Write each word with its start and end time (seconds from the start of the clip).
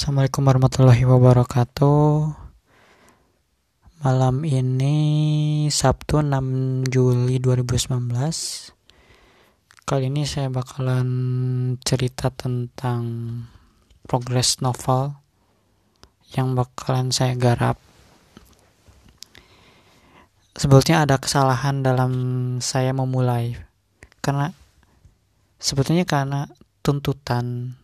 Assalamualaikum 0.00 0.48
warahmatullahi 0.48 1.04
wabarakatuh. 1.04 2.32
Malam 4.00 4.48
ini 4.48 4.96
Sabtu 5.68 6.24
6 6.24 6.88
Juli 6.88 7.36
2019 7.36 8.08
Kali 9.84 10.08
ini 10.08 10.24
saya 10.24 10.48
bakalan 10.48 11.04
cerita 11.84 12.32
tentang 12.32 13.04
progres 14.08 14.64
novel 14.64 15.20
yang 16.32 16.56
bakalan 16.56 17.12
saya 17.12 17.36
garap. 17.36 17.76
Sebetulnya 20.56 21.04
ada 21.04 21.20
kesalahan 21.20 21.84
dalam 21.84 22.12
saya 22.64 22.96
memulai. 22.96 23.52
Karena 24.24 24.48
sebetulnya 25.60 26.08
karena 26.08 26.48
tuntutan 26.80 27.76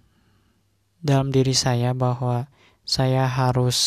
dalam 1.07 1.30
diri 1.30 1.54
saya 1.54 1.95
bahwa 1.95 2.51
saya 2.83 3.30
harus 3.30 3.78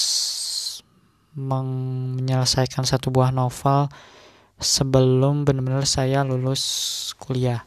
menyelesaikan 1.36 2.88
satu 2.88 3.12
buah 3.12 3.36
novel 3.36 3.92
sebelum 4.60 5.44
benar-benar 5.44 5.84
saya 5.84 6.24
lulus 6.24 6.64
kuliah 7.20 7.64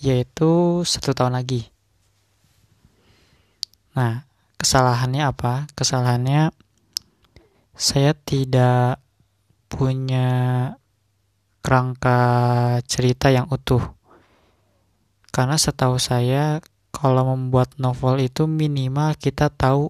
yaitu 0.00 0.80
satu 0.84 1.12
tahun 1.12 1.36
lagi. 1.36 1.68
Nah 3.92 4.24
kesalahannya 4.56 5.24
apa? 5.28 5.68
Kesalahannya 5.76 6.52
saya 7.76 8.16
tidak 8.16 9.00
punya 9.68 10.28
kerangka 11.60 12.20
cerita 12.88 13.28
yang 13.28 13.48
utuh. 13.52 13.80
Karena 15.30 15.60
setahu 15.60 16.00
saya 16.00 16.64
kalau 17.00 17.32
membuat 17.32 17.80
novel 17.80 18.20
itu 18.20 18.44
minimal 18.44 19.16
kita 19.16 19.48
tahu 19.48 19.88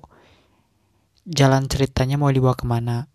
jalan 1.27 1.67
ceritanya 1.67 2.15
mau 2.15 2.31
dibawa 2.31 2.55
ke 2.55 2.63
mana. 2.63 3.11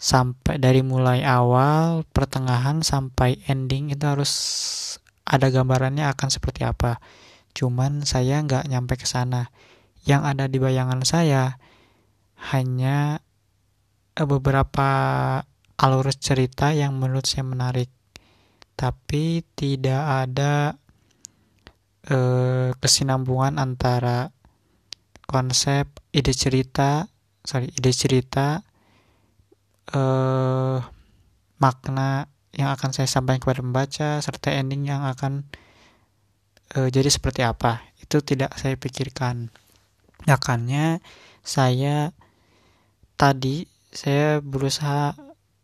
Sampai 0.00 0.56
dari 0.62 0.80
mulai 0.80 1.26
awal 1.26 2.06
pertengahan 2.08 2.86
sampai 2.86 3.42
ending 3.50 3.92
itu 3.92 4.06
harus 4.06 4.32
ada 5.26 5.50
gambarannya 5.50 6.06
akan 6.06 6.28
seperti 6.30 6.62
apa. 6.62 7.02
Cuman 7.52 8.06
saya 8.06 8.40
nggak 8.46 8.70
nyampe 8.70 8.94
ke 8.94 9.04
sana. 9.10 9.50
Yang 10.06 10.22
ada 10.24 10.44
di 10.46 10.56
bayangan 10.62 11.02
saya 11.04 11.58
hanya 12.54 13.20
beberapa 14.16 14.88
alur 15.76 16.08
cerita 16.16 16.72
yang 16.72 16.96
menurut 16.96 17.26
saya 17.26 17.44
menarik. 17.44 17.90
Tapi 18.78 19.44
tidak 19.52 20.30
ada 20.30 20.80
eh, 22.10 22.70
kesinambungan 22.76 23.56
antara 23.56 24.34
konsep 25.30 25.86
ide 26.10 26.34
cerita 26.34 27.06
sorry 27.46 27.70
ide 27.70 27.92
cerita 27.94 28.66
eh, 29.94 30.78
makna 31.62 32.26
yang 32.50 32.74
akan 32.74 32.90
saya 32.90 33.06
sampaikan 33.06 33.40
kepada 33.40 33.62
pembaca 33.62 34.08
serta 34.18 34.50
ending 34.50 34.90
yang 34.90 35.06
akan 35.06 35.46
eh, 36.74 36.88
jadi 36.90 37.08
seperti 37.08 37.46
apa. 37.46 37.86
Itu 38.02 38.20
tidak 38.26 38.58
saya 38.58 38.74
pikirkan. 38.74 39.54
Makanya 40.26 40.98
saya 41.46 42.12
tadi 43.14 43.70
saya 43.90 44.42
berusaha 44.42 45.14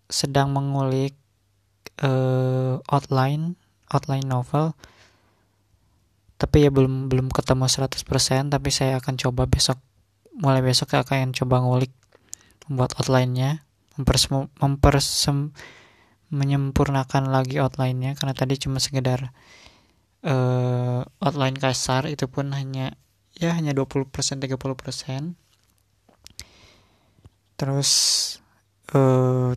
sedang 0.07 0.55
mengulik 0.55 1.15
uh, 2.03 2.79
outline 2.91 3.59
outline 3.91 4.27
novel 4.27 4.75
tapi 6.37 6.69
ya 6.69 6.71
belum 6.73 7.09
belum 7.09 7.33
ketemu 7.33 7.65
100% 7.69 8.53
tapi 8.53 8.69
saya 8.69 9.01
akan 9.01 9.15
coba 9.17 9.49
besok 9.49 9.81
mulai 10.37 10.61
besok 10.61 10.93
saya 10.93 11.01
akan 11.05 11.33
coba 11.33 11.65
ngulik 11.65 11.93
membuat 12.69 12.99
outline-nya. 12.99 13.63
Mempersem, 13.97 14.53
mempersem, 14.61 15.57
menyempurnakan 16.29 17.33
lagi 17.33 17.57
outline-nya 17.57 18.19
karena 18.19 18.35
tadi 18.37 18.61
cuma 18.61 18.77
sekedar 18.77 19.33
uh, 20.27 21.01
outline 21.23 21.57
kasar 21.57 22.11
itu 22.11 22.29
pun 22.29 22.53
hanya 22.53 22.99
ya 23.39 23.55
hanya 23.55 23.73
20% 23.73 24.11
30% 24.11 25.39
terus 27.57 27.91
uh, 28.93 29.57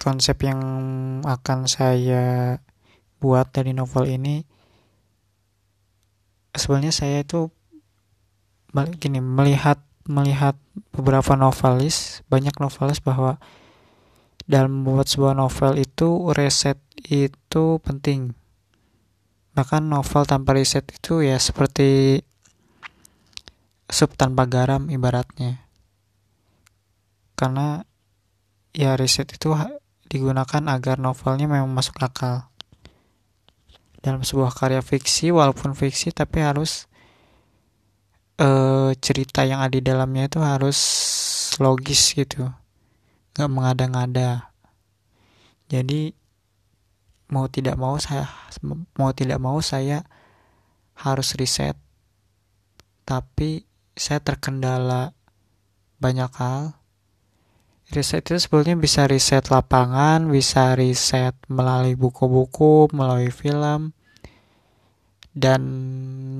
konsep 0.00 0.42
yang 0.42 0.60
akan 1.22 1.70
saya 1.70 2.58
buat 3.22 3.54
dari 3.54 3.70
novel 3.70 4.10
ini 4.10 4.42
sebenarnya 6.58 6.90
saya 6.90 7.22
itu 7.22 7.48
gini 8.98 9.22
melihat 9.22 9.78
melihat 10.10 10.58
beberapa 10.90 11.38
novelis 11.38 12.26
banyak 12.26 12.58
novelis 12.58 12.98
bahwa 12.98 13.38
dalam 14.50 14.82
membuat 14.82 15.06
sebuah 15.06 15.38
novel 15.38 15.78
itu 15.78 16.34
riset 16.34 16.80
itu 17.06 17.78
penting. 17.80 18.34
Bahkan 19.54 19.86
novel 19.86 20.26
tanpa 20.26 20.56
riset 20.56 20.88
itu 20.90 21.22
ya 21.22 21.38
seperti 21.38 22.20
sup 23.86 24.16
tanpa 24.18 24.48
garam 24.48 24.90
ibaratnya. 24.90 25.62
Karena 27.38 27.86
ya 28.74 28.96
riset 28.98 29.30
itu 29.30 29.54
digunakan 30.08 30.62
agar 30.68 30.98
novelnya 30.98 31.46
memang 31.46 31.70
masuk 31.70 32.00
akal 32.02 32.51
dalam 34.02 34.26
sebuah 34.26 34.50
karya 34.50 34.82
fiksi 34.82 35.30
walaupun 35.30 35.78
fiksi 35.78 36.10
tapi 36.10 36.42
harus 36.42 36.90
uh, 38.42 38.90
cerita 38.98 39.46
yang 39.46 39.62
ada 39.62 39.78
di 39.78 39.82
dalamnya 39.82 40.26
itu 40.26 40.42
harus 40.42 40.78
logis 41.62 42.12
gitu. 42.12 42.50
Nggak 43.38 43.50
mengada-ngada. 43.50 44.50
Jadi 45.70 46.12
mau 47.32 47.48
tidak 47.48 47.80
mau 47.80 47.96
saya 47.96 48.28
mau 48.98 49.14
tidak 49.14 49.38
mau 49.38 49.62
saya 49.62 50.02
harus 50.98 51.38
riset. 51.38 51.78
Tapi 53.06 53.64
saya 53.94 54.18
terkendala 54.18 55.14
banyak 56.02 56.32
hal 56.34 56.81
riset 57.92 58.24
itu 58.24 58.40
sebetulnya 58.40 58.80
bisa 58.80 59.04
riset 59.04 59.52
lapangan, 59.52 60.26
bisa 60.32 60.72
riset 60.72 61.36
melalui 61.52 61.92
buku-buku, 61.94 62.88
melalui 62.96 63.28
film, 63.28 63.92
dan 65.36 65.62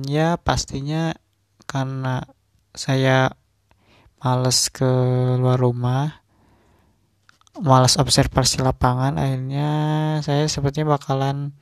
ya 0.09 0.41
pastinya 0.41 1.13
karena 1.69 2.25
saya 2.73 3.37
males 4.17 4.73
ke 4.73 4.89
luar 5.37 5.61
rumah, 5.61 6.25
males 7.61 8.01
observasi 8.01 8.65
lapangan, 8.65 9.21
akhirnya 9.21 9.69
saya 10.25 10.49
sepertinya 10.49 10.97
bakalan 10.97 11.53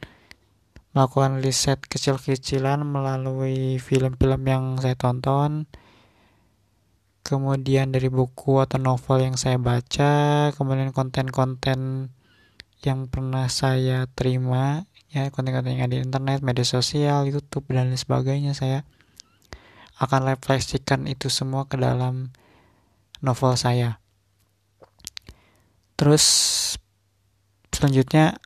melakukan 0.92 1.40
riset 1.40 1.80
kecil-kecilan 1.88 2.84
melalui 2.84 3.80
film-film 3.80 4.42
yang 4.48 4.64
saya 4.80 4.96
tonton, 4.96 5.68
kemudian 7.22 7.94
dari 7.94 8.10
buku 8.10 8.60
atau 8.60 8.78
novel 8.82 9.24
yang 9.32 9.36
saya 9.38 9.58
baca, 9.62 10.50
kemudian 10.54 10.92
konten-konten 10.92 12.12
yang 12.82 13.06
pernah 13.08 13.46
saya 13.48 14.10
terima, 14.12 14.90
ya 15.14 15.30
konten-konten 15.30 15.78
yang 15.78 15.86
ada 15.86 15.96
di 15.98 16.02
internet, 16.02 16.42
media 16.42 16.66
sosial, 16.66 17.30
YouTube 17.30 17.70
dan 17.70 17.94
lain 17.94 18.00
sebagainya 18.00 18.58
saya 18.58 18.88
akan 20.02 20.34
refleksikan 20.34 21.06
itu 21.06 21.30
semua 21.30 21.70
ke 21.70 21.78
dalam 21.78 22.34
novel 23.22 23.54
saya. 23.54 24.02
Terus 25.94 26.26
selanjutnya 27.70 28.42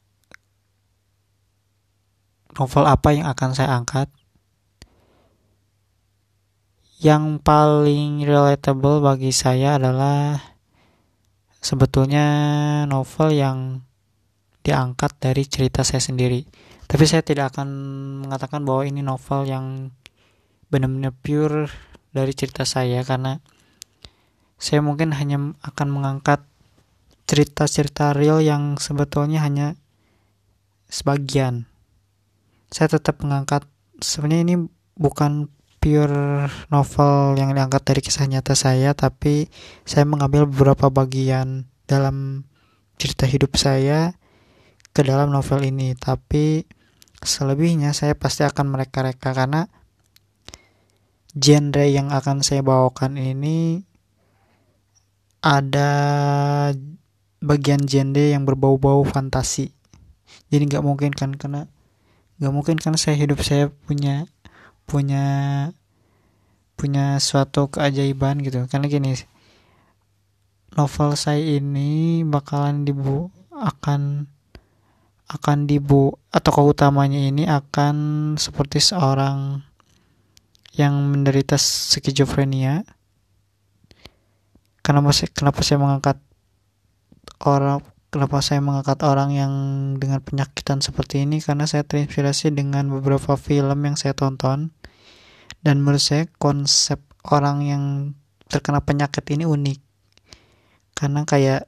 novel 2.60 2.84
apa 2.84 3.10
yang 3.16 3.32
akan 3.32 3.56
saya 3.56 3.72
angkat? 3.80 4.12
Yang 7.06 7.38
paling 7.38 8.26
relatable 8.26 8.98
bagi 8.98 9.30
saya 9.30 9.78
adalah 9.78 10.42
sebetulnya 11.62 12.26
novel 12.90 13.30
yang 13.30 13.86
diangkat 14.66 15.14
dari 15.22 15.46
cerita 15.46 15.86
saya 15.86 16.02
sendiri. 16.02 16.42
Tapi 16.90 17.06
saya 17.06 17.22
tidak 17.22 17.54
akan 17.54 17.70
mengatakan 18.26 18.66
bahwa 18.66 18.90
ini 18.90 19.06
novel 19.06 19.46
yang 19.46 19.94
benar-benar 20.74 21.14
pure 21.22 21.70
dari 22.10 22.34
cerita 22.34 22.66
saya 22.66 23.06
karena 23.06 23.38
saya 24.58 24.82
mungkin 24.82 25.14
hanya 25.14 25.54
akan 25.62 25.88
mengangkat 25.94 26.42
cerita-cerita 27.30 28.18
real 28.18 28.42
yang 28.42 28.82
sebetulnya 28.82 29.46
hanya 29.46 29.78
sebagian. 30.90 31.70
Saya 32.74 32.98
tetap 32.98 33.22
mengangkat 33.22 33.62
sebenarnya 34.02 34.42
ini 34.42 34.56
bukan 34.98 35.54
pure 35.86 36.50
novel 36.74 37.38
yang 37.38 37.54
diangkat 37.54 37.86
dari 37.86 38.02
kisah 38.02 38.26
nyata 38.26 38.58
saya, 38.58 38.98
tapi 38.98 39.54
saya 39.86 40.02
mengambil 40.10 40.50
beberapa 40.50 40.90
bagian 40.90 41.70
dalam 41.86 42.50
cerita 42.98 43.30
hidup 43.30 43.54
saya 43.54 44.18
ke 44.98 45.06
dalam 45.06 45.30
novel 45.30 45.62
ini. 45.62 45.94
Tapi 45.94 46.66
selebihnya 47.22 47.94
saya 47.94 48.18
pasti 48.18 48.42
akan 48.42 48.74
mereka-reka 48.74 49.38
karena 49.38 49.70
genre 51.38 51.86
yang 51.86 52.10
akan 52.10 52.42
saya 52.42 52.66
bawakan 52.66 53.22
ini 53.22 53.86
ada 55.46 55.92
bagian 57.46 57.86
genre 57.86 58.34
yang 58.34 58.48
berbau-bau 58.48 59.06
fantasi 59.06 59.76
jadi 60.48 60.64
nggak 60.66 60.86
mungkin 60.86 61.12
kan 61.12 61.36
karena 61.36 61.68
nggak 62.40 62.54
mungkin 62.56 62.78
kan 62.80 62.96
saya 62.96 63.20
hidup 63.20 63.44
saya 63.44 63.68
punya 63.68 64.26
punya 64.86 65.26
punya 66.78 67.18
suatu 67.22 67.70
keajaiban 67.70 68.42
gitu. 68.42 68.66
Karena 68.70 68.86
gini 68.90 69.18
novel 70.76 71.16
saya 71.16 71.40
ini 71.40 72.22
bakalan 72.28 72.84
dibu 72.84 73.32
akan 73.56 74.28
akan 75.26 75.58
dibu 75.66 76.14
atau 76.30 76.52
keutamanya 76.54 77.18
ini 77.18 77.50
akan 77.50 77.96
seperti 78.38 78.78
seorang 78.78 79.66
yang 80.76 80.94
menderita 81.10 81.58
skizofrenia. 81.58 82.86
Kenapa 84.86 85.10
saya 85.16 85.34
kenapa 85.34 85.66
saya 85.66 85.82
mengangkat 85.82 86.18
orang 87.42 87.82
kenapa 88.16 88.40
saya 88.40 88.64
mengangkat 88.64 89.04
orang 89.04 89.36
yang 89.36 89.54
dengan 90.00 90.24
penyakitan 90.24 90.80
seperti 90.80 91.28
ini? 91.28 91.44
Karena 91.44 91.68
saya 91.68 91.84
terinspirasi 91.84 92.56
dengan 92.56 92.88
beberapa 92.88 93.36
film 93.36 93.76
yang 93.84 94.00
saya 94.00 94.16
tonton. 94.16 94.72
Dan 95.60 95.84
menurut 95.84 96.00
saya 96.00 96.24
konsep 96.40 97.04
orang 97.28 97.68
yang 97.68 97.84
terkena 98.48 98.80
penyakit 98.80 99.28
ini 99.36 99.44
unik. 99.44 99.80
Karena 100.96 101.28
kayak 101.28 101.68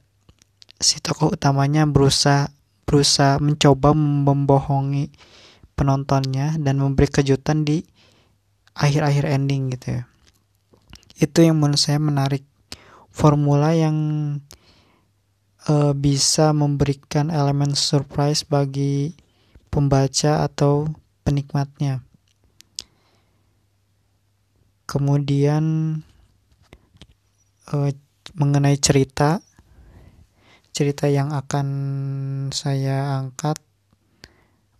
si 0.80 1.04
tokoh 1.04 1.36
utamanya 1.36 1.84
berusaha 1.84 2.48
berusaha 2.88 3.36
mencoba 3.44 3.92
membohongi 3.92 5.12
penontonnya 5.76 6.56
dan 6.56 6.80
memberi 6.80 7.12
kejutan 7.12 7.68
di 7.68 7.84
akhir-akhir 8.72 9.28
ending 9.28 9.68
gitu 9.76 10.00
ya. 10.00 10.02
Itu 11.20 11.44
yang 11.44 11.60
menurut 11.60 11.76
saya 11.76 12.00
menarik 12.00 12.48
formula 13.12 13.76
yang 13.76 13.92
uh, 15.66 15.90
bisa 15.96 16.54
memberikan 16.54 17.34
elemen 17.34 17.74
surprise 17.74 18.46
bagi 18.46 19.18
pembaca 19.72 20.46
atau 20.46 20.86
penikmatnya. 21.26 22.06
Kemudian 24.86 25.98
uh, 27.74 27.90
mengenai 28.38 28.78
cerita 28.78 29.42
cerita 30.78 31.10
yang 31.10 31.34
akan 31.34 31.66
saya 32.54 33.18
angkat 33.18 33.58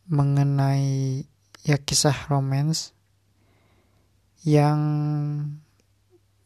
mengenai 0.07 1.27
ya 1.67 1.75
kisah 1.75 2.15
romance 2.31 2.95
yang 4.47 4.79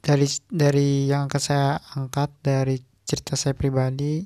dari 0.00 0.26
dari 0.48 1.06
yang 1.06 1.28
akan 1.28 1.42
saya 1.42 1.78
angkat 1.94 2.32
dari 2.40 2.80
cerita 3.12 3.36
saya 3.36 3.52
pribadi 3.52 4.24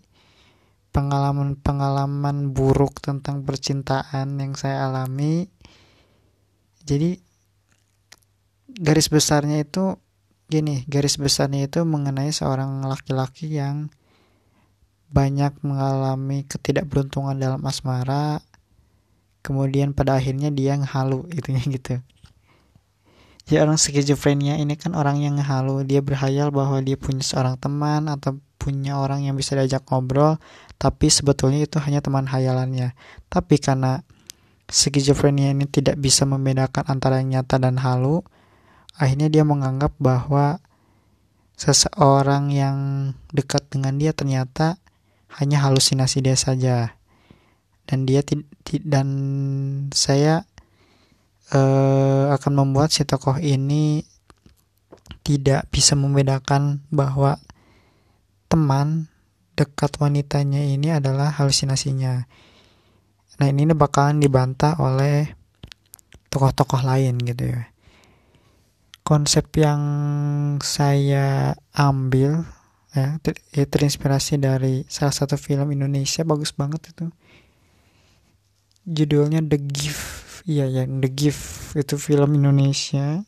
pengalaman-pengalaman 0.94 2.54
buruk 2.54 3.02
tentang 3.02 3.42
percintaan 3.42 4.38
yang 4.38 4.54
saya 4.54 4.86
alami. 4.86 5.50
Jadi 6.86 7.18
garis 8.78 9.10
besarnya 9.10 9.66
itu 9.66 9.98
gini 10.46 10.86
garis 10.86 11.18
besarnya 11.18 11.66
itu 11.66 11.82
mengenai 11.82 12.30
seorang 12.30 12.86
laki-laki 12.86 13.50
yang 13.50 13.90
banyak 15.10 15.50
mengalami 15.66 16.46
ketidakberuntungan 16.46 17.34
dalam 17.34 17.62
asmara 17.66 18.38
kemudian 19.42 19.90
pada 19.90 20.18
akhirnya 20.18 20.54
dia 20.54 20.78
halu 20.78 21.26
itu 21.34 21.50
gitu 21.74 21.98
ya 23.46 23.62
orang 23.62 23.78
skizofrenia 23.78 24.58
ini 24.58 24.74
kan 24.74 24.98
orang 24.98 25.22
yang 25.22 25.38
halu 25.38 25.86
dia 25.86 26.02
berhayal 26.02 26.50
bahwa 26.50 26.82
dia 26.82 26.98
punya 26.98 27.22
seorang 27.22 27.54
teman 27.62 28.10
atau 28.10 28.42
punya 28.58 28.98
orang 28.98 29.22
yang 29.22 29.38
bisa 29.38 29.54
diajak 29.54 29.86
ngobrol 29.86 30.42
tapi 30.76 31.08
sebetulnya 31.08 31.64
itu 31.64 31.80
hanya 31.80 32.04
teman 32.04 32.28
hayalannya. 32.28 32.92
Tapi 33.32 33.56
karena 33.56 34.04
skizofrenia 34.68 35.54
ini 35.54 35.64
tidak 35.70 35.96
bisa 35.96 36.28
membedakan 36.28 36.84
antara 36.90 37.22
yang 37.22 37.40
nyata 37.40 37.56
dan 37.56 37.80
halu 37.80 38.20
akhirnya 38.98 39.28
dia 39.30 39.44
menganggap 39.44 39.94
bahwa 39.96 40.60
seseorang 41.56 42.52
yang 42.52 42.76
dekat 43.32 43.64
dengan 43.72 43.96
dia 43.96 44.12
ternyata 44.12 44.76
hanya 45.40 45.64
halusinasi 45.64 46.20
dia 46.20 46.36
saja. 46.36 46.98
Dan 47.86 48.02
dia 48.02 48.26
dan 48.82 49.08
saya 49.94 50.42
uh, 51.54 52.34
akan 52.34 52.52
membuat 52.54 52.90
si 52.90 53.06
tokoh 53.06 53.38
ini 53.38 54.02
tidak 55.22 55.66
bisa 55.70 55.94
membedakan 55.94 56.82
bahwa 56.90 57.38
teman 58.46 59.10
dekat 59.58 59.98
wanitanya 59.98 60.62
ini 60.62 60.94
adalah 60.94 61.34
halusinasinya. 61.34 62.26
Nah 63.36 63.46
ini 63.50 63.68
bakalan 63.74 64.22
dibantah 64.22 64.78
oleh 64.78 65.34
tokoh-tokoh 66.30 66.82
lain 66.82 67.18
gitu 67.22 67.52
ya. 67.52 67.62
Konsep 69.06 69.46
yang 69.54 69.82
saya 70.62 71.54
ambil 71.70 72.42
ya, 72.90 73.22
ter 73.22 73.38
ya 73.54 73.64
terinspirasi 73.66 74.42
dari 74.42 74.82
salah 74.90 75.14
satu 75.14 75.38
film 75.38 75.70
Indonesia 75.70 76.26
bagus 76.26 76.50
banget 76.50 76.90
itu. 76.90 77.06
Judulnya 78.86 79.42
The 79.42 79.58
Gift 79.58 80.25
iya 80.46 80.70
yang 80.70 81.02
The 81.02 81.10
Gift 81.10 81.74
itu 81.74 81.98
film 81.98 82.38
Indonesia 82.38 83.26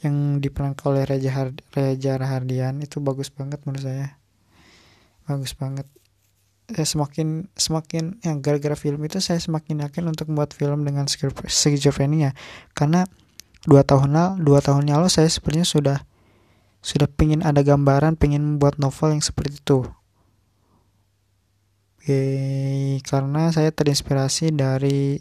yang 0.00 0.40
diperankan 0.40 0.84
oleh 0.88 1.04
Reza, 1.04 1.30
Hard 1.34 1.60
Reza 1.74 2.16
Rahardian. 2.16 2.80
Itu 2.80 3.04
bagus 3.04 3.28
banget 3.28 3.60
menurut 3.66 3.84
saya. 3.84 4.16
Bagus 5.28 5.52
banget. 5.52 5.84
Saya 6.70 6.86
semakin 6.86 7.50
semakin 7.58 8.22
yang 8.22 8.40
gara-gara 8.40 8.78
film 8.78 9.02
itu 9.02 9.18
saya 9.18 9.42
semakin 9.42 9.82
yakin 9.84 10.06
untuk 10.06 10.30
membuat 10.30 10.54
film 10.54 10.86
dengan 10.86 11.10
skizofrenia 11.50 12.30
karena 12.78 13.10
dua 13.66 13.82
tahun 13.82 14.14
lalu 14.14 14.32
dua 14.46 14.62
tahun 14.62 14.86
lalu 14.86 15.10
saya 15.10 15.26
sebenarnya 15.26 15.66
sudah 15.66 15.98
sudah 16.78 17.10
pingin 17.10 17.42
ada 17.42 17.66
gambaran 17.66 18.14
pingin 18.14 18.46
membuat 18.46 18.78
novel 18.78 19.18
yang 19.18 19.20
seperti 19.20 19.58
itu. 19.58 19.82
Oke, 22.00 22.22
karena 23.02 23.50
saya 23.50 23.74
terinspirasi 23.74 24.54
dari 24.56 25.20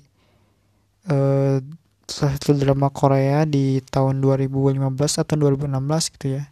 uh, 1.07 1.63
satu 2.09 2.57
drama 2.57 2.89
Korea 2.89 3.45
di 3.45 3.79
tahun 3.85 4.19
2015 4.19 4.81
atau 5.23 5.35
2016 5.37 6.13
gitu 6.17 6.27
ya 6.41 6.43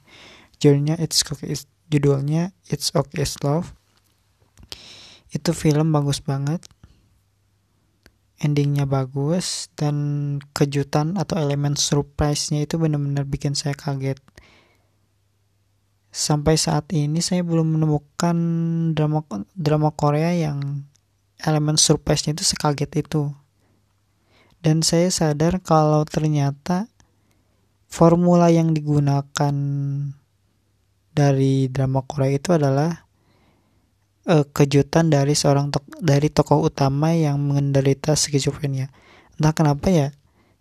judulnya 0.61 0.95
It's 1.01 1.25
Okay 1.25 1.57
judulnya 1.91 2.55
It's 2.69 2.93
Okay 2.93 3.25
Love 3.43 3.73
itu 5.33 5.51
film 5.51 5.91
bagus 5.91 6.23
banget 6.23 6.63
endingnya 8.37 8.85
bagus 8.85 9.69
dan 9.73 10.37
kejutan 10.53 11.17
atau 11.17 11.41
elemen 11.41 11.73
surprise-nya 11.73 12.69
itu 12.69 12.77
benar-benar 12.77 13.25
bikin 13.25 13.57
saya 13.57 13.73
kaget. 13.73 14.21
Sampai 16.13 16.57
saat 16.57 16.89
ini 16.93 17.21
saya 17.21 17.41
belum 17.41 17.77
menemukan 17.77 18.37
drama 18.93 19.21
drama 19.53 19.89
Korea 19.93 20.33
yang 20.33 20.85
elemen 21.41 21.77
surprise-nya 21.77 22.37
itu 22.37 22.45
sekaget 22.45 23.05
itu. 23.05 23.33
Dan 24.61 24.81
saya 24.81 25.07
sadar 25.13 25.61
kalau 25.61 26.03
ternyata 26.03 26.89
formula 27.87 28.51
yang 28.51 28.75
digunakan 28.75 29.55
dari 31.17 31.71
drama 31.71 32.05
Korea 32.05 32.37
itu 32.37 32.53
adalah 32.53 33.07
uh, 34.29 34.45
kejutan 34.53 35.09
dari 35.09 35.33
seorang 35.33 35.73
tok 35.73 35.87
dari 35.97 36.29
tokoh 36.29 36.67
utama 36.67 37.15
yang 37.15 37.41
menderita 37.41 38.13
skizofrenia. 38.13 38.91
Entah 39.39 39.53
kenapa 39.55 39.87
ya, 39.89 40.07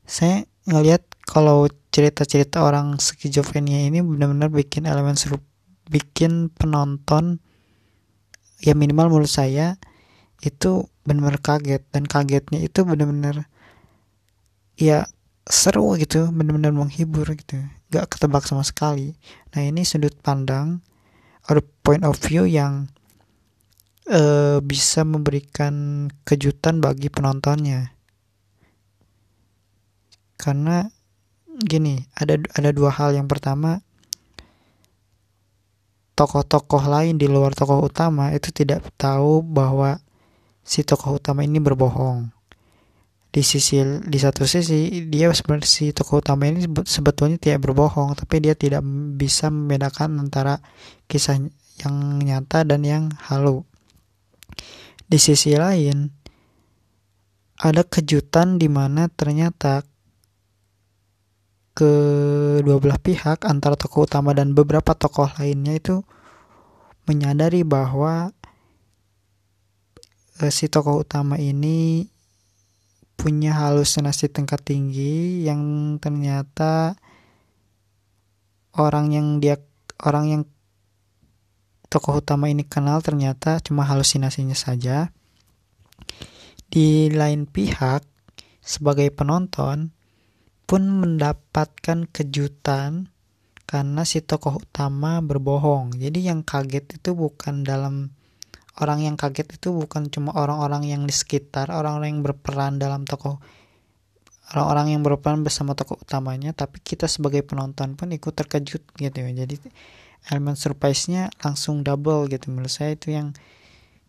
saya 0.08 0.48
ngelihat 0.64 1.04
kalau 1.26 1.68
cerita-cerita 1.92 2.62
orang 2.64 2.96
skizofrenia 3.02 3.84
ini 3.88 4.00
benar-benar 4.00 4.48
bikin 4.52 4.88
elemen 4.88 5.18
seru, 5.18 5.42
bikin 5.90 6.48
penonton 6.54 7.42
ya 8.60 8.72
minimal 8.72 9.12
menurut 9.12 9.30
saya 9.30 9.76
itu 10.40 10.88
benar-benar 11.04 11.40
kaget 11.40 11.82
dan 11.92 12.04
kagetnya 12.04 12.60
itu 12.64 12.84
benar-benar 12.84 13.48
ya 14.76 15.08
seru 15.46 15.96
gitu 15.96 16.28
benar-benar 16.30 16.74
menghibur 16.74 17.26
gitu 17.32 17.60
gak 17.88 18.12
ketebak 18.12 18.44
sama 18.44 18.62
sekali 18.66 19.16
nah 19.54 19.62
ini 19.62 19.82
sudut 19.86 20.12
pandang 20.20 20.84
atau 21.46 21.62
point 21.86 22.02
of 22.02 22.18
view 22.18 22.42
yang 22.44 22.90
uh, 24.10 24.58
bisa 24.62 25.02
memberikan 25.02 26.06
kejutan 26.26 26.82
bagi 26.82 27.10
penontonnya. 27.10 27.94
Karena 30.36 30.84
gini, 31.64 32.04
ada 32.18 32.36
ada 32.54 32.70
dua 32.74 32.92
hal. 32.92 33.16
Yang 33.16 33.28
pertama, 33.30 33.80
tokoh-tokoh 36.18 36.84
lain 36.86 37.16
di 37.16 37.26
luar 37.26 37.56
tokoh 37.56 37.88
utama 37.88 38.34
itu 38.36 38.52
tidak 38.52 38.84
tahu 39.00 39.40
bahwa 39.40 40.02
si 40.66 40.84
tokoh 40.84 41.16
utama 41.16 41.42
ini 41.46 41.62
berbohong. 41.62 42.35
Di 43.36 43.44
sisi 43.44 43.84
di 44.00 44.16
satu 44.16 44.48
sisi 44.48 45.12
dia 45.12 45.28
si 45.60 45.92
tokoh 45.92 46.24
utama 46.24 46.48
ini 46.48 46.64
sebetulnya 46.88 47.36
tidak 47.36 47.68
berbohong 47.68 48.16
tapi 48.16 48.40
dia 48.40 48.56
tidak 48.56 48.80
bisa 49.20 49.52
membedakan 49.52 50.24
antara 50.24 50.56
kisah 51.04 51.44
yang 51.84 51.96
nyata 52.24 52.64
dan 52.64 52.80
yang 52.80 53.04
halu. 53.28 53.68
Di 55.04 55.20
sisi 55.20 55.52
lain 55.52 56.08
ada 57.60 57.84
kejutan 57.84 58.56
di 58.56 58.72
mana 58.72 59.12
ternyata 59.12 59.84
kedua 61.76 62.80
belah 62.80 62.96
pihak 62.96 63.44
antara 63.44 63.76
tokoh 63.76 64.08
utama 64.08 64.32
dan 64.32 64.56
beberapa 64.56 64.96
tokoh 64.96 65.28
lainnya 65.36 65.76
itu 65.76 66.00
menyadari 67.04 67.68
bahwa 67.68 68.32
eh, 70.40 70.48
si 70.48 70.72
tokoh 70.72 71.04
utama 71.04 71.36
ini 71.36 72.15
punya 73.16 73.56
halusinasi 73.56 74.30
tingkat 74.30 74.62
tinggi 74.62 75.42
yang 75.42 75.96
ternyata 75.98 76.94
orang 78.76 79.10
yang 79.10 79.40
dia 79.40 79.56
orang 80.04 80.24
yang 80.28 80.42
tokoh 81.88 82.20
utama 82.20 82.52
ini 82.52 82.62
kenal 82.68 83.00
ternyata 83.00 83.58
cuma 83.64 83.88
halusinasinya 83.88 84.54
saja. 84.54 85.10
Di 86.66 87.08
lain 87.08 87.48
pihak, 87.48 88.04
sebagai 88.60 89.08
penonton 89.14 89.96
pun 90.66 90.82
mendapatkan 90.82 92.10
kejutan 92.10 93.08
karena 93.64 94.02
si 94.02 94.20
tokoh 94.20 94.60
utama 94.60 95.22
berbohong. 95.22 95.96
Jadi 95.96 96.26
yang 96.26 96.42
kaget 96.42 96.98
itu 97.00 97.14
bukan 97.14 97.62
dalam 97.62 98.12
orang 98.80 99.04
yang 99.04 99.16
kaget 99.16 99.56
itu 99.60 99.72
bukan 99.72 100.08
cuma 100.12 100.36
orang-orang 100.36 100.84
yang 100.84 101.02
di 101.08 101.14
sekitar 101.14 101.72
orang-orang 101.72 102.18
yang 102.18 102.22
berperan 102.24 102.76
dalam 102.76 103.08
tokoh 103.08 103.40
orang-orang 104.54 104.94
yang 104.94 105.02
berperan 105.02 105.42
bersama 105.42 105.74
tokoh 105.74 105.98
utamanya 105.98 106.54
tapi 106.54 106.78
kita 106.78 107.10
sebagai 107.10 107.42
penonton 107.42 107.98
pun 107.98 108.12
ikut 108.14 108.30
terkejut 108.30 108.82
gitu 108.94 109.18
ya. 109.18 109.30
Jadi 109.34 109.58
elemen 110.30 110.54
surprise-nya 110.54 111.30
langsung 111.42 111.82
double 111.82 112.30
gitu. 112.30 112.50
Menurut 112.54 112.70
saya 112.70 112.94
itu 112.94 113.10
yang 113.10 113.34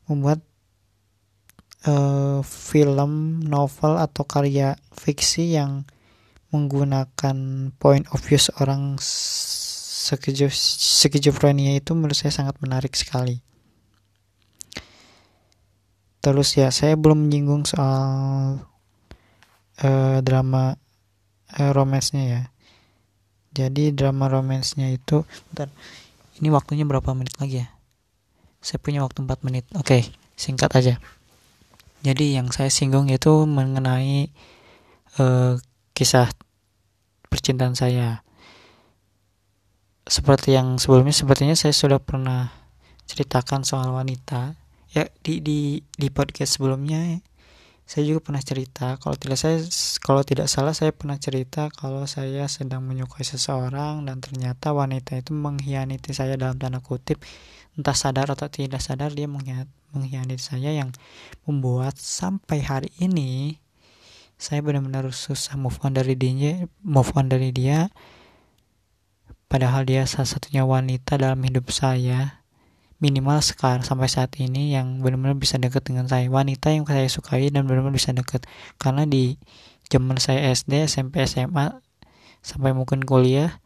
membuat 0.05 0.45
uh, 1.89 2.45
film 2.45 3.41
novel 3.45 3.97
atau 3.97 4.24
karya 4.29 4.77
fiksi 4.93 5.57
yang 5.57 5.89
menggunakan 6.53 7.69
point 7.75 8.07
of 8.13 8.24
view 8.24 8.39
seorang 8.39 8.95
skizofrenia 10.88 11.75
itu 11.75 11.91
menurut 11.91 12.15
saya 12.15 12.31
sangat 12.31 12.55
menarik 12.63 12.95
sekali 12.95 13.43
terus 16.27 16.60
ya 16.60 16.67
saya 16.75 17.00
belum 17.00 17.31
menyinggung 17.31 17.63
soal 17.63 18.60
uh, 19.79 20.19
drama 20.19 20.75
uh, 21.55 21.72
romansnya 21.72 22.24
ya. 22.27 22.41
Jadi 23.55 23.96
drama 23.96 24.27
romansnya 24.27 24.91
itu 24.91 25.24
bentar. 25.48 25.72
Ini 26.43 26.51
waktunya 26.51 26.84
berapa 26.84 27.15
menit 27.15 27.39
lagi 27.39 27.63
ya? 27.63 27.72
Saya 28.60 28.84
punya 28.84 29.07
waktu 29.07 29.24
4 29.24 29.48
menit. 29.48 29.63
Oke 29.79 29.88
okay, 29.88 30.01
singkat 30.36 30.67
aja. 30.75 31.00
Jadi 32.03 32.36
yang 32.36 32.51
saya 32.51 32.67
singgung 32.67 33.07
itu 33.07 33.48
mengenai 33.48 34.27
uh, 35.24 35.55
kisah 35.96 36.27
percintaan 37.31 37.79
saya. 37.79 38.19
Seperti 40.03 40.60
yang 40.60 40.75
sebelumnya 40.75 41.15
sepertinya 41.15 41.55
saya 41.55 41.72
sudah 41.72 42.03
pernah 42.03 42.51
ceritakan 43.07 43.63
soal 43.63 43.96
wanita 43.96 44.66
ya 44.98 45.06
di 45.22 45.46
di 45.46 45.60
di 45.94 46.08
podcast 46.10 46.58
sebelumnya 46.58 47.22
saya 47.88 48.04
juga 48.04 48.20
pernah 48.20 48.42
cerita 48.42 48.98
kalau 48.98 49.16
tidak 49.16 49.38
saya 49.38 49.62
kalau 50.01 50.25
tidak 50.25 50.50
salah 50.50 50.74
saya 50.74 50.92
pernah 50.92 51.16
cerita 51.22 51.70
kalau 51.70 52.04
saya 52.10 52.50
sedang 52.50 52.82
menyukai 52.82 53.22
seseorang 53.22 54.04
dan 54.10 54.20
ternyata 54.20 54.74
wanita 54.74 55.22
itu 55.22 55.38
mengkhianati 55.38 56.12
saya 56.12 56.34
dalam 56.34 56.58
tanda 56.58 56.82
kutip 56.82 57.22
entah 57.77 57.94
sadar 57.94 58.34
atau 58.34 58.50
tidak 58.50 58.82
sadar 58.82 59.13
dia 59.13 59.30
mengkhianati 59.30 60.42
saya 60.42 60.74
yang 60.74 60.89
membuat 61.46 61.96
sampai 61.96 62.66
hari 62.66 62.89
ini 62.98 63.62
saya 64.38 64.62
benar-benar 64.62 65.10
susah 65.10 65.58
move 65.58 65.82
on 65.82 65.98
dari 65.98 66.13
dia 66.13 66.70
move 66.86 67.10
on 67.18 67.25
dari 67.25 67.50
dia. 67.50 67.89
Padahal 69.50 69.88
dia 69.88 70.06
salah 70.06 70.30
satunya 70.30 70.62
wanita 70.68 71.18
dalam 71.18 71.42
hidup 71.42 71.72
saya 71.74 72.37
minimal 72.98 73.42
sekarang 73.46 73.86
sampai 73.86 74.10
saat 74.10 74.34
ini 74.42 74.74
yang 74.74 75.06
benar-benar 75.06 75.38
bisa 75.38 75.62
dekat 75.62 75.86
dengan 75.86 76.10
saya. 76.10 76.25
Wanita 76.30 76.74
yang 76.74 76.86
saya 76.89 77.06
sukai 77.10 77.50
dan 77.54 77.70
benar-benar 77.70 77.94
bisa 77.94 78.13
dekat 78.13 78.50
karena 78.82 79.06
di 79.06 79.38
zaman 79.88 80.18
saya 80.18 80.51
SD 80.51 80.89
SMP 80.89 81.22
SMA 81.30 81.77
sampai 82.42 82.74
mungkin 82.74 83.06
kuliah 83.06 83.62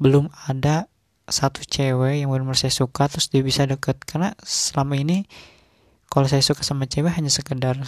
belum 0.00 0.32
ada 0.48 0.88
satu 1.30 1.62
cewek 1.64 2.20
yang 2.20 2.28
benar-benar 2.28 2.58
saya 2.58 2.74
suka 2.74 3.06
terus 3.08 3.30
dia 3.30 3.40
bisa 3.40 3.64
dekat 3.64 4.00
karena 4.04 4.36
selama 4.42 4.98
ini 4.98 5.24
kalau 6.10 6.26
saya 6.26 6.42
suka 6.42 6.66
sama 6.66 6.90
cewek 6.90 7.14
hanya 7.14 7.30
sekedar 7.30 7.78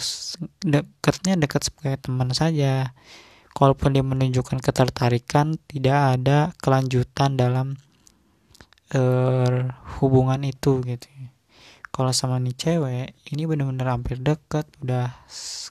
dekatnya 0.63 1.35
dekat 1.35 1.67
sebagai 1.67 2.07
teman 2.07 2.31
saja. 2.31 2.95
Kalaupun 3.53 3.93
dia 3.93 4.01
menunjukkan 4.01 4.63
ketertarikan 4.63 5.59
tidak 5.69 6.17
ada 6.17 6.55
kelanjutan 6.57 7.37
dalam 7.37 7.77
uh, 8.95 9.69
hubungan 9.99 10.41
itu 10.45 10.81
gitu. 10.85 11.07
Kalau 11.93 12.09
sama 12.09 12.41
nih 12.41 12.57
cewek 12.57 13.13
ini 13.29 13.45
bener-bener 13.45 13.85
hampir 13.85 14.17
deket 14.17 14.65
udah 14.81 15.13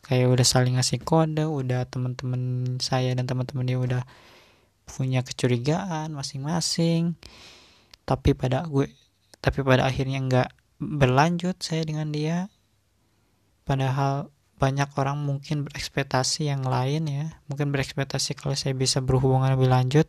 kayak 0.06 0.30
udah 0.30 0.46
saling 0.46 0.78
ngasih 0.78 1.02
kode 1.02 1.42
udah 1.42 1.82
teman-teman 1.90 2.76
saya 2.78 3.10
dan 3.18 3.26
teman-teman 3.26 3.66
dia 3.66 3.78
udah 3.82 4.02
punya 4.86 5.26
kecurigaan 5.26 6.14
masing-masing. 6.14 7.18
Tapi 8.06 8.38
pada 8.38 8.62
gue 8.70 8.86
tapi 9.42 9.66
pada 9.66 9.82
akhirnya 9.90 10.22
nggak 10.22 10.48
berlanjut 10.78 11.58
saya 11.58 11.82
dengan 11.82 12.14
dia. 12.14 12.46
Padahal 13.66 14.30
banyak 14.62 14.94
orang 14.94 15.18
mungkin 15.26 15.66
berekspektasi 15.66 16.46
yang 16.46 16.62
lain 16.62 17.10
ya. 17.10 17.26
Mungkin 17.50 17.74
berekspektasi 17.74 18.38
kalau 18.38 18.54
saya 18.54 18.78
bisa 18.78 19.02
berhubungan 19.02 19.58
lebih 19.58 19.66
lanjut. 19.66 20.06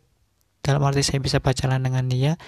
Dalam 0.62 0.80
arti 0.86 1.02
saya 1.02 1.18
bisa 1.18 1.42
pacaran 1.42 1.82
dengan 1.82 2.06
dia 2.06 2.38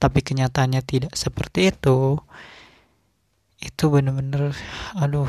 tapi 0.00 0.24
kenyataannya 0.24 0.80
tidak 0.80 1.12
seperti 1.12 1.68
itu. 1.68 2.16
Itu 3.60 3.92
bener-bener 3.92 4.56
aduh. 4.96 5.28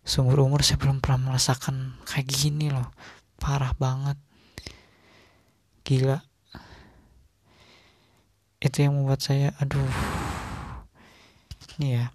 Sumber 0.00 0.40
umur 0.40 0.64
saya 0.64 0.80
belum 0.80 1.04
pernah 1.04 1.30
merasakan 1.30 2.00
kayak 2.08 2.32
gini 2.32 2.72
loh. 2.72 2.88
Parah 3.36 3.76
banget. 3.76 4.16
Gila. 5.84 6.24
Itu 8.56 8.76
yang 8.80 8.96
membuat 8.96 9.20
saya 9.20 9.52
aduh. 9.60 9.92
Ini 11.76 11.88
ya. 12.00 12.06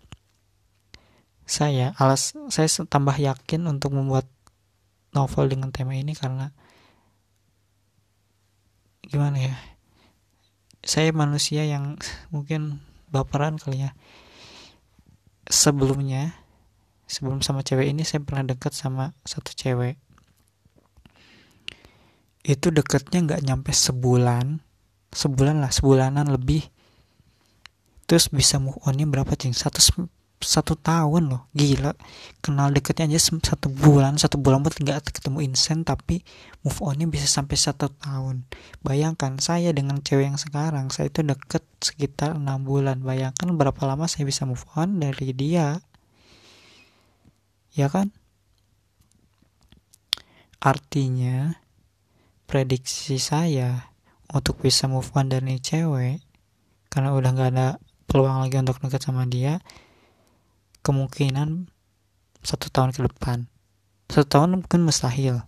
Saya 1.46 1.94
alas 2.02 2.34
saya 2.50 2.66
tambah 2.90 3.14
yakin 3.14 3.70
untuk 3.70 3.94
membuat 3.94 4.26
novel 5.14 5.52
dengan 5.52 5.70
tema 5.70 5.94
ini 5.94 6.16
karena 6.16 6.50
gimana 9.04 9.38
ya 9.38 9.56
saya 10.82 11.14
manusia 11.14 11.66
yang 11.66 11.98
mungkin 12.34 12.82
baperan 13.14 13.58
kali 13.62 13.86
ya. 13.86 13.92
Sebelumnya 15.46 16.38
sebelum 17.06 17.44
sama 17.44 17.62
cewek 17.62 17.92
ini 17.92 18.08
saya 18.08 18.24
pernah 18.24 18.54
deket 18.54 18.74
sama 18.74 19.14
satu 19.26 19.52
cewek. 19.54 20.00
Itu 22.42 22.74
deketnya 22.74 23.22
nggak 23.22 23.44
nyampe 23.46 23.70
sebulan 23.70 24.64
sebulan 25.12 25.60
lah 25.60 25.70
sebulanan 25.70 26.32
lebih. 26.32 26.66
Terus 28.08 28.32
bisa 28.32 28.60
move 28.60 28.80
onnya 28.88 29.08
berapa 29.08 29.36
cing? 29.36 29.56
Satu 29.56 29.80
satu 30.42 30.76
tahun 30.76 31.32
loh. 31.32 31.48
Gila. 31.54 31.94
Kenal 32.42 32.74
deketnya 32.74 33.08
aja 33.08 33.32
satu 33.38 33.70
bulan. 33.70 34.18
Satu 34.18 34.42
bulan 34.42 34.66
buat 34.66 34.76
nggak 34.76 35.14
ketemu 35.14 35.46
insen 35.46 35.86
tapi 35.86 36.26
move 36.66 36.80
onnya 36.82 37.08
bisa 37.08 37.30
sampai 37.30 37.56
satu 37.58 37.90
tahun. 37.90 38.46
Bayangkan 38.82 39.38
saya 39.38 39.72
dengan 39.72 40.02
cewek 40.02 40.34
yang 40.34 40.40
sekarang 40.42 40.90
saya 40.90 41.14
itu 41.14 41.22
deket 41.22 41.64
sekitar 41.80 42.36
enam 42.36 42.66
bulan. 42.66 43.00
Bayangkan 43.06 43.54
berapa 43.56 43.82
lama 43.86 44.10
saya 44.10 44.26
bisa 44.26 44.44
move 44.50 44.66
on 44.74 45.00
dari 45.00 45.32
dia. 45.32 45.80
Ya 47.72 47.88
kan? 47.88 48.12
Artinya 50.62 51.58
prediksi 52.46 53.18
saya 53.18 53.90
untuk 54.30 54.60
bisa 54.60 54.86
move 54.92 55.08
on 55.16 55.32
dari 55.32 55.58
cewek 55.58 56.20
karena 56.92 57.16
udah 57.16 57.32
nggak 57.32 57.50
ada 57.56 57.80
peluang 58.12 58.44
lagi 58.44 58.60
untuk 58.60 58.84
deket 58.84 59.08
sama 59.08 59.24
dia 59.24 59.64
kemungkinan 60.82 61.70
satu 62.42 62.68
tahun 62.74 62.94
ke 62.94 63.06
depan. 63.06 63.50
Satu 64.10 64.28
tahun 64.28 64.62
mungkin 64.62 64.84
mustahil. 64.84 65.46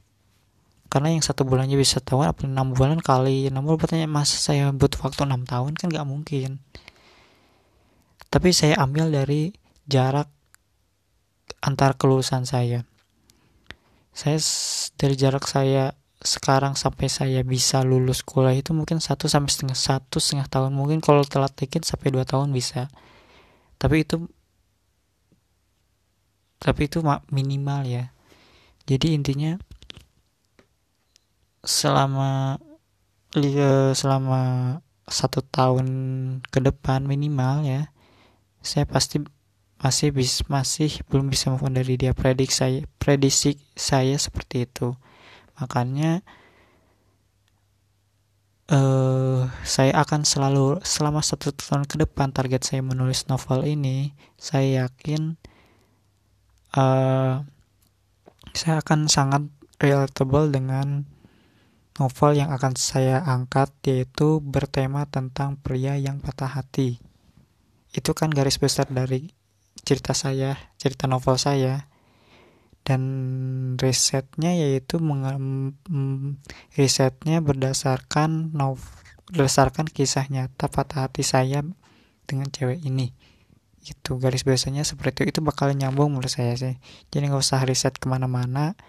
Karena 0.87 1.09
yang 1.09 1.25
satu 1.25 1.41
bulannya 1.41 1.73
bisa 1.73 1.97
tahun 1.97 2.29
apa 2.29 2.45
enam 2.45 2.77
bulan 2.77 3.01
kali. 3.01 3.49
Enam 3.49 3.65
bulan 3.65 3.81
berarti 3.81 4.05
masa 4.05 4.37
saya 4.37 4.69
butuh 4.69 5.01
waktu 5.01 5.25
enam 5.25 5.41
tahun? 5.41 5.73
Kan 5.73 5.89
nggak 5.89 6.05
mungkin. 6.05 6.61
Tapi 8.29 8.49
saya 8.53 8.77
ambil 8.77 9.09
dari 9.09 9.53
jarak 9.89 10.29
antar 11.65 11.97
kelulusan 11.97 12.45
saya. 12.45 12.85
Saya 14.13 14.37
dari 15.01 15.17
jarak 15.17 15.49
saya 15.49 15.97
sekarang 16.23 16.77
sampai 16.79 17.11
saya 17.11 17.41
bisa 17.43 17.83
lulus 17.83 18.23
kuliah 18.23 18.55
itu 18.55 18.71
mungkin 18.71 19.03
satu 19.03 19.27
sampai 19.27 19.49
setengah 19.49 19.75
satu 19.75 20.21
setengah 20.21 20.47
tahun. 20.47 20.71
Mungkin 20.77 21.01
kalau 21.01 21.25
telat 21.25 21.57
dikit 21.57 21.83
sampai 21.83 22.13
dua 22.13 22.23
tahun 22.23 22.53
bisa. 22.53 22.87
Tapi 23.81 24.05
itu 24.05 24.29
tapi 26.63 26.87
itu 26.87 27.03
minimal 27.27 27.83
ya. 27.83 28.15
Jadi 28.87 29.11
intinya 29.19 29.59
selama 31.63 32.55
selama 33.95 34.41
satu 35.09 35.43
tahun 35.43 35.87
ke 36.47 36.59
depan 36.63 37.03
minimal 37.03 37.65
ya 37.65 37.91
saya 38.63 38.87
pasti 38.87 39.19
masih 39.83 40.15
bis, 40.15 40.47
masih 40.47 41.03
belum 41.11 41.27
bisa 41.27 41.51
move 41.51 41.67
on 41.67 41.75
dari 41.75 41.99
dia. 41.99 42.15
Predik 42.15 42.55
saya 42.55 42.87
prediksi 42.95 43.59
saya 43.75 44.15
seperti 44.15 44.63
itu. 44.63 44.95
Makanya 45.59 46.23
uh, 48.71 49.51
saya 49.67 49.99
akan 49.99 50.23
selalu 50.23 50.79
selama 50.87 51.19
satu 51.19 51.51
tahun 51.51 51.83
ke 51.83 51.99
depan 52.07 52.31
target 52.31 52.63
saya 52.63 52.79
menulis 52.79 53.27
novel 53.27 53.67
ini 53.67 54.15
saya 54.39 54.87
yakin 54.87 55.35
uh, 56.77 57.41
saya 58.53 58.75
akan 58.81 59.09
sangat 59.09 59.49
relatable 59.81 60.53
dengan 60.53 61.09
novel 61.97 62.37
yang 62.37 62.49
akan 62.49 62.73
saya 62.77 63.21
angkat 63.21 63.69
yaitu 63.85 64.41
bertema 64.41 65.05
tentang 65.09 65.57
pria 65.61 65.97
yang 65.97 66.17
patah 66.21 66.49
hati 66.49 67.01
itu 67.93 68.11
kan 68.17 68.33
garis 68.33 68.57
besar 68.57 68.89
dari 68.89 69.29
cerita 69.85 70.17
saya, 70.17 70.57
cerita 70.81 71.05
novel 71.05 71.37
saya. 71.37 71.85
Dan 72.83 72.99
risetnya 73.79 74.51
yaitu 74.51 74.99
risetnya 76.75 77.39
berdasarkan 77.39 78.51
novel, 78.51 78.83
berdasarkan 79.31 79.87
kisah 79.87 80.27
nyata 80.27 80.67
patah 80.67 81.07
hati 81.07 81.23
saya 81.23 81.63
dengan 82.27 82.51
cewek 82.51 82.83
ini. 82.83 83.15
Itu 83.83 84.15
garis 84.15 84.47
besarnya 84.47 84.87
seperti 84.87 85.27
itu, 85.27 85.37
itu 85.37 85.39
bakal 85.43 85.75
nyambung 85.75 86.15
menurut 86.15 86.31
saya 86.31 86.55
sih. 86.55 86.79
Jadi 87.11 87.27
nggak 87.27 87.43
usah 87.43 87.67
riset 87.67 87.99
ke 87.99 88.07
mana-mana, 88.07 88.79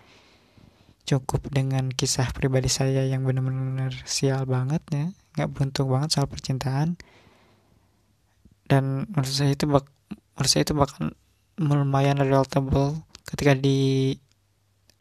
cukup 1.05 1.51
dengan 1.51 1.91
kisah 1.91 2.31
pribadi 2.31 2.71
saya 2.71 3.05
yang 3.05 3.27
benar-benar 3.27 3.93
sial 4.07 4.47
banget 4.47 4.83
ya, 4.95 5.07
nggak 5.37 5.49
beruntung 5.51 5.91
banget 5.91 6.15
soal 6.15 6.31
percintaan. 6.31 6.95
Dan 8.65 9.11
menurut 9.13 9.35
saya 9.35 9.53
itu 9.53 9.67
bak 9.69 9.85
menurut 10.39 10.51
saya 10.51 10.63
itu 10.65 10.75
bakal 10.79 11.13
lumayan 11.61 12.19
relatable 12.19 13.03
ketika 13.29 13.53
di 13.55 14.15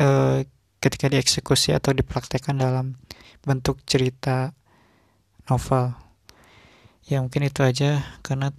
uh, 0.01 0.43
ketika 0.83 1.07
dieksekusi 1.07 1.71
atau 1.71 1.95
dipraktekkan 1.95 2.59
dalam 2.59 3.00
bentuk 3.45 3.79
cerita 3.88 4.51
novel. 5.47 5.95
Ya 7.07 7.19
mungkin 7.23 7.47
itu 7.47 7.63
aja 7.63 8.03
karena 8.23 8.51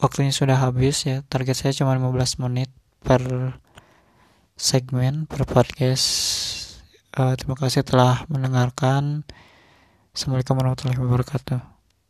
waktunya 0.00 0.32
sudah 0.32 0.60
habis 0.60 1.04
ya. 1.04 1.24
Target 1.26 1.56
saya 1.56 1.72
cuma 1.76 1.96
15 1.96 2.42
menit 2.44 2.70
per 3.00 3.22
segmen 4.56 5.28
per 5.28 5.44
podcast. 5.44 6.08
Uh, 7.16 7.32
terima 7.36 7.56
kasih 7.56 7.84
telah 7.84 8.24
mendengarkan. 8.28 9.24
Assalamualaikum 10.12 10.56
warahmatullahi 10.56 11.00
wabarakatuh 11.00 11.75